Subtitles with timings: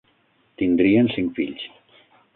[0.61, 1.71] Tindrien cinc fills.